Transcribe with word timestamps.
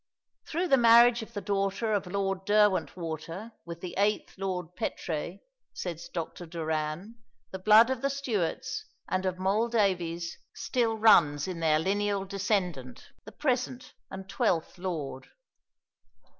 "Through 0.47 0.69
the 0.69 0.77
marriage 0.79 1.21
of 1.21 1.33
the 1.33 1.41
daughter 1.41 1.93
of 1.93 2.07
Lord 2.07 2.43
Derwentwater 2.47 3.51
with 3.67 3.81
the 3.81 3.93
eighth 3.99 4.33
Lord 4.35 4.75
Petre," 4.75 5.37
says 5.75 6.09
Dr. 6.11 6.47
Doran, 6.47 7.17
"the 7.51 7.59
blood 7.59 7.91
of 7.91 8.01
the 8.01 8.09
Stuarts 8.09 8.83
and 9.07 9.27
of 9.27 9.37
Moll 9.37 9.67
Davies 9.69 10.39
still 10.55 10.97
runs 10.97 11.47
in 11.47 11.59
their 11.59 11.77
lineal 11.77 12.25
descendant, 12.25 13.09
the 13.25 13.31
present 13.31 13.93
and 14.09 14.27
twelfth 14.27 14.79
lord." 14.79 15.27